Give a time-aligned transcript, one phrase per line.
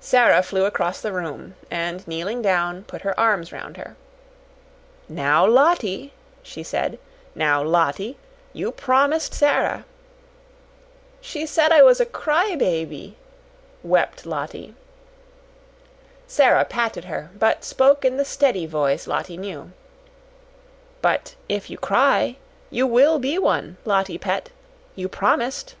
[0.00, 3.94] Sara flew across the room and, kneeling down, put her arms round her.
[5.08, 6.12] "Now, Lottie,"
[6.42, 6.98] she said.
[7.36, 8.16] "Now, Lottie,
[8.52, 9.84] you PROMISED Sara."
[11.20, 13.18] "She said I was a cry baby,"
[13.84, 14.74] wept Lottie.
[16.26, 19.70] Sara patted her, but spoke in the steady voice Lottie knew.
[21.00, 22.34] "But if you cry,
[22.68, 24.50] you will be one, Lottie pet.
[24.96, 25.74] You PROMISED."